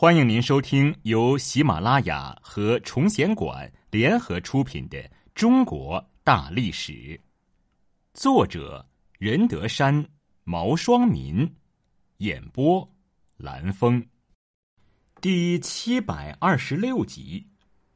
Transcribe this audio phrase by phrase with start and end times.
[0.00, 4.96] 欢迎您收听由喜马拉雅和崇贤馆联合出品的
[5.34, 6.92] 《中国大历史》，
[8.14, 8.88] 作者
[9.18, 10.08] 任德山、
[10.44, 11.52] 毛双民，
[12.18, 12.88] 演播
[13.38, 14.00] 蓝峰，
[15.20, 17.44] 第七百二十六集：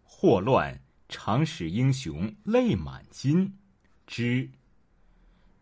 [0.02, 0.76] 祸乱
[1.08, 3.48] 常使英雄泪满襟
[4.08, 4.50] 之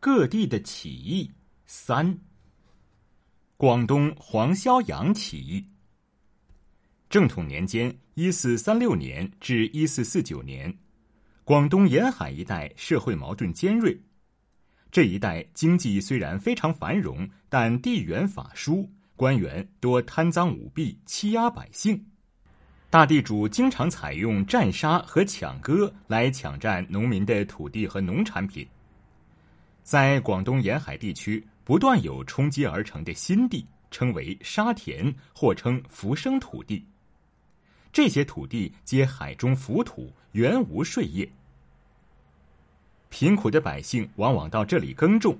[0.00, 1.30] 各地的起义
[1.66, 2.18] 三。
[3.58, 5.62] 广东黄萧阳起义。
[7.10, 10.72] 正统年间（一四三六年至一四四九年），
[11.42, 14.00] 广东沿海一带社会矛盾尖锐。
[14.92, 22.00] 这一带经济虽然非常繁荣，但地缘法疏，官员多贪赃舞弊，欺压百姓。
[22.90, 28.64] 大地主经常采用占沙和抢割来抢占农民的土地和农产品。
[29.82, 36.84] 在广东沿海地区，不断有冲击而成的新地，称为沙田，或称浮生土地。
[37.92, 41.30] 这些土地皆海中浮土，原无税业。
[43.08, 45.36] 贫苦的百姓往往到这里耕种，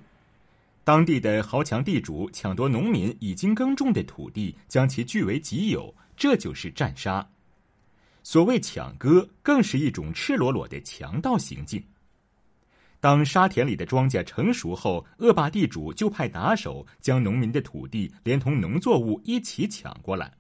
[0.83, 7.25] 当地的豪强地主抢夺农民已经耕种的土地，将其据为己有，这就是占沙。
[8.25, 11.83] 所谓抢割，更是一种赤裸裸的强盗行径。
[12.99, 20.35] 当沙田里的庄稼成熟后，恶霸地主就派打手将农民的土地连同农作物一起抢过来。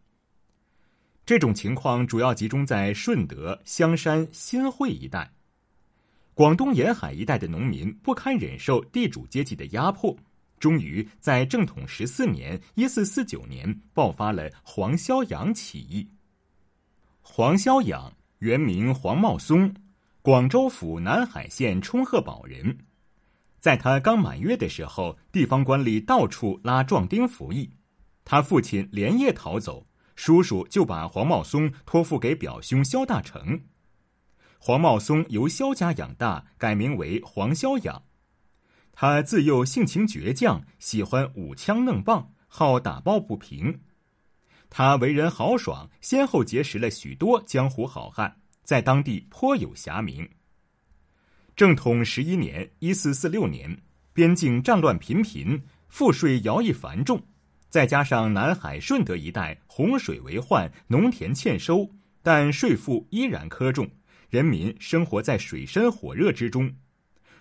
[1.31, 5.31] 这种情况主要集中在顺德、香山、新会一带。
[6.34, 10.17] 广东沿海一带的农民不堪忍受地主阶级的压迫，
[10.58, 16.11] 终于在正统十四年（一四四九年）爆发了黄萧养起义。
[17.20, 19.73] 黄萧养原名黄茂松，
[20.23, 22.77] 广州府南海县冲鹤堡人。
[23.61, 27.70] 在他刚满月的时候，地方官吏到处拉壮丁服役，
[28.25, 29.86] 他父亲连夜逃走。
[30.22, 33.62] 叔叔就把黄茂松托付给表兄萧大成，
[34.58, 38.02] 黄茂松由萧家养大，改名为黄萧养。
[38.92, 43.80] 他自幼性情倔强，喜欢舞枪弄棒，好打抱不平。
[44.68, 50.28] 他为人豪爽，先后结识了许多江湖好汉，在当地颇有侠名。
[51.56, 53.74] 正统十一年（一四四六年），
[54.12, 57.22] 边境战乱频频，赋税徭役繁重。
[57.70, 61.89] 再加上南海、顺德一带洪水为患，农田欠收，
[62.20, 63.89] 但税赋依然苛重，
[64.29, 66.70] 人民生活在水深火热之中。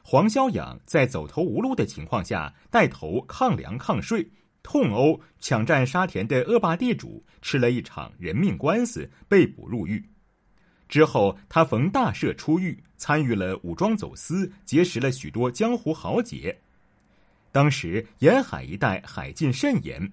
[0.04, 4.26] 黄萧养在走投无路的情况下，带头抗粮抗税，
[4.62, 10.04] 痛殴抢占沙田的恶霸地主，吃了一场人命官司，被捕入狱。
[10.88, 16.56] 之后，他逢大赦出狱，参与了武装走私，结识了许多江湖豪杰。
[17.52, 20.12] 当时沿海一带海禁甚严。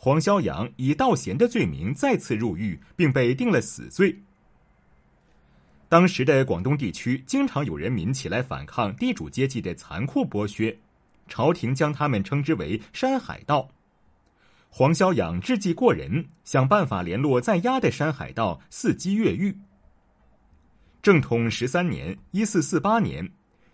[0.00, 4.16] 黄萧阳以盗贤的罪名再次入狱，并被定了死罪。
[5.88, 10.78] 当时的广东地区经常有人民起来反抗地主阶级的残酷剥削，
[11.26, 13.68] 朝廷将他们称之为“山海盗”。
[14.70, 19.58] 黄萧养智计过人，想办法联络在押的山海盗，伺机越狱。
[21.02, 23.28] 正统十三年（一四四八年），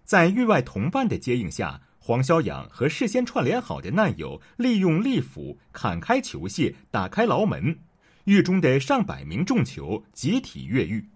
[0.04, 1.82] 在狱外同伴的接应下。
[2.06, 7.78] 黄萧养和事先串联好的难友，利用利斧砍开囚械，打开牢门，
[8.24, 11.08] 狱中的上百名众囚集体越狱。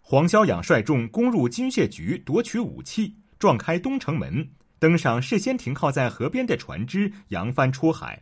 [0.00, 8.20] 黄萧养率众攻入军械局，夺取武器，撞开东城门，登上事先停靠在河边的船只，扬帆出海。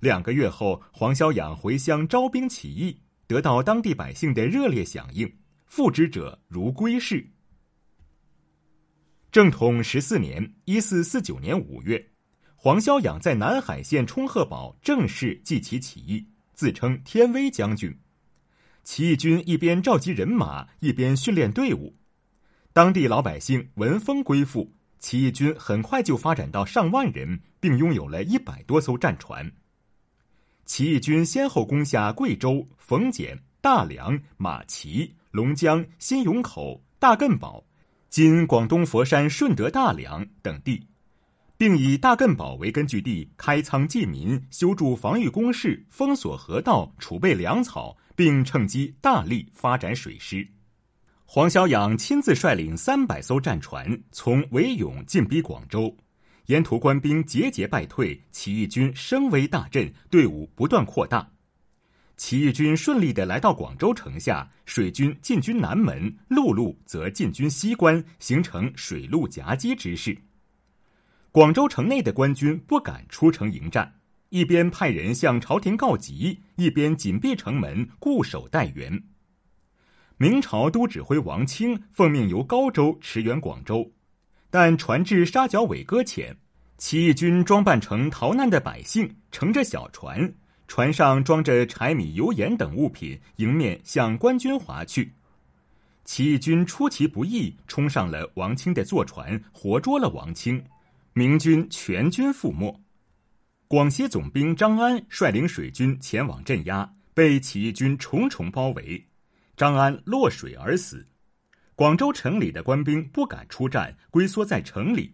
[0.00, 5.32] 两个月后，黄萧养回乡招兵起义，得到当地百姓的热烈响应，
[5.64, 7.26] 复之者如归市。
[9.32, 12.10] 正统十四年（一四四九年五月），
[12.54, 17.98] 黄萧养在南海县冲鹤堡正式记起起义，自称天威将军。
[18.84, 21.96] 起义军一边召集人马，一边训练队伍。
[22.74, 29.50] 当地老百姓闻风归附，起义军很快就发展到上万人，并拥有了一百多艘战船。
[30.66, 37.64] 起义军先后攻下贵州、逢简、大梁、马旗、龙江、新永口、大亘堡。
[38.12, 40.86] 今广东佛山、顺德大良等地，
[41.56, 50.46] 并以大亘堡为根据地，开仓济民，修筑防御工事，封锁河道，储备粮草，并趁机大力发展水师。
[51.24, 55.96] 黄萧养亲自率领三百艘战船，从维永进逼广州，
[56.48, 61.26] 沿途官兵节节败退，起义军声威大振，队伍不断扩大。
[62.22, 70.16] 起义军顺利的来到广州城下，水军进军南门，陆路则进军西关，形成水陆夹击之势。
[71.32, 73.92] 广州城内的官军不敢出城迎战，
[74.28, 79.02] 一边派人向朝廷告急，一边紧闭城门，固守待援。
[80.16, 83.90] 明朝都指挥王清奉命由高州驰援广州，
[84.48, 86.36] 但船至沙角尾搁浅，
[86.78, 90.32] 起义军装扮成逃难的百姓，乘着小船，
[90.74, 95.12] 船上装着柴米油盐等物品，迎面向官军划去。
[96.02, 100.64] 起义军出其不意，冲上了王清的坐船，活捉了王清，
[101.12, 102.74] 明军全军覆没。
[103.68, 109.06] 广西总兵张安率领水军前往镇压，被起义军重重包围。
[109.58, 111.06] 张安落水而死，
[111.74, 115.12] 广州城里的官兵不敢出战，龟缩在城里。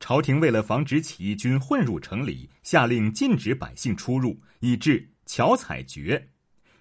[0.00, 6.30] 朝廷为了防止起义军混入城里，下令禁止百姓出入，以致巧采绝，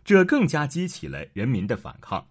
[0.04, 2.30] 这更加激起了人民的反抗。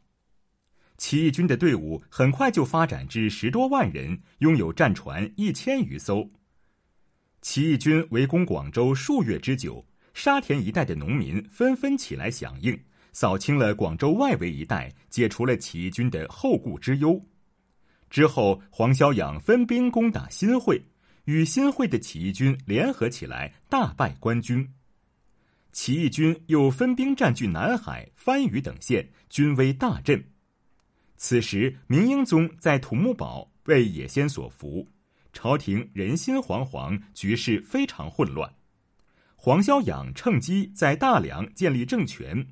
[0.96, 6.28] 起义军的队伍很快就发展至十多万人，拥有战船一千余艘。
[7.40, 12.76] 起义军围攻广州数月之久，沙田一带的农民纷纷起来响应。
[13.12, 17.24] 扫清了广州外围一带，解除了起义军的后顾之忧。
[18.10, 20.82] 之后，黄萧养分兵攻打新会，
[21.24, 24.68] 与新会的起义军联合起来，大败官军。
[25.72, 30.24] 起义军又分兵占据南海、番禺等县，军威大振。
[31.16, 34.88] 此时，明英宗在土木堡被野先所俘，
[35.32, 38.50] 朝廷人心惶惶，局势非常混乱。
[39.36, 42.46] 黄萧养趁机在大梁建立政权。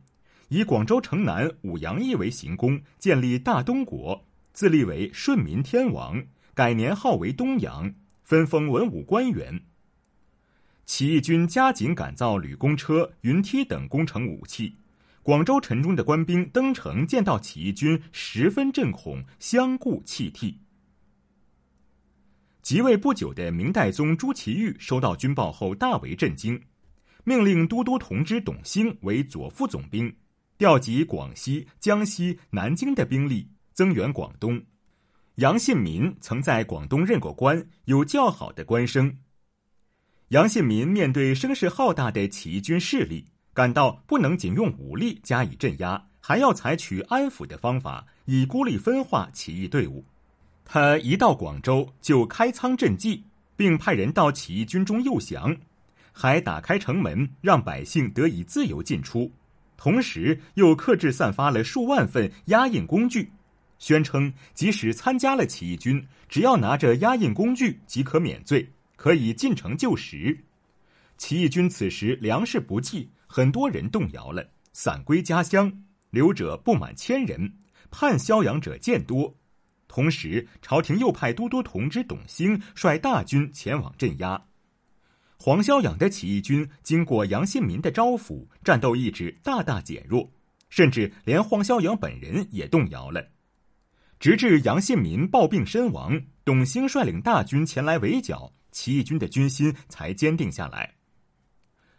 [0.49, 4.25] 以广州城南五羊驿为行宫，建立大东国，
[4.57, 6.25] 自立为顺民天王，
[6.55, 9.61] 改年号为东阳，分封文武官员。
[10.87, 14.79] 起义军加紧改造吕公车、云梯等工程武器。
[15.23, 20.59] 广州城中的官兵登城见到起义军，十分震恐，相顾泣涕。
[22.63, 26.59] 即位不久的明代宗朱祁钰收到军报后大为震惊，
[27.25, 30.17] 命令都督同知董兴为左副总兵。
[30.57, 34.59] 调集广西、江西、南京的兵力增援广东。
[35.35, 39.15] 杨信民曾在广东任过官，有较好的官声。
[40.29, 50.03] 杨信民面对声势浩大的起义军势力，感到不能仅用武力加以镇压，还要采取安抚的方法，以孤立分化起义队伍。
[50.65, 53.23] 他一到广州就开仓赈济，
[53.57, 55.55] 并派人到起义军中诱降，
[56.13, 59.31] 还打开城门，让百姓得以自由进出。
[59.77, 63.31] 同时，又克制散发了数万份压印工具，
[63.79, 70.39] 宣称即使参加了起义军，只要拿着押印工具即可免罪，可以进城就食。
[71.19, 75.73] 起义军此时粮食不济，很多人动摇了，散归家乡，
[76.11, 77.53] 留者不满千人，
[77.91, 79.35] 叛萧阳者渐多。
[79.89, 84.43] 同时，朝廷又派都督同知董兴率大军前往镇压。
[85.39, 90.31] 黄萧养的起义军经过杨信民的招抚，战斗意志大大减弱，
[90.71, 93.27] 甚至连黄萧养本人也动摇了。
[94.19, 100.95] 直至杨信民暴病身亡，董兴率领大军前来围剿，起义军的军心才坚定下来。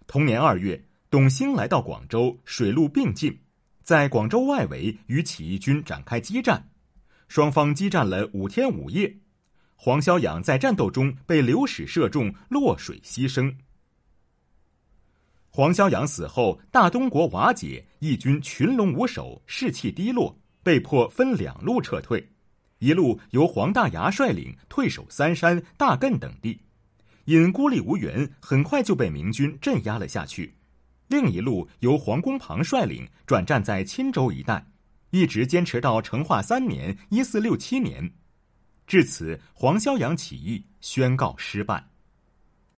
[0.08, 3.38] 同年二月，董兴来到广州，水陆并进，
[3.84, 6.70] 在广州外围与起义军展开激战，
[7.28, 9.18] 双方激战了五天五夜。
[9.76, 13.54] 黄萧养在战斗中被流矢射中，落水牺牲。
[15.50, 22.28] 黄萧养死后，大东国瓦解，义军群龙无首，士气低落，被迫分两路撤退：
[22.80, 26.60] 一路由黄大牙率领退守三山、大艮等地，
[27.24, 30.46] 因孤立无援，很快就被明军镇压了下去；
[31.08, 34.62] 另一路由黄公庞率领，转战在钦州一带，
[35.12, 38.12] 一直坚持到成化三年（一四六七年）。
[38.86, 41.82] 至此，黄萧养起义宣告失败。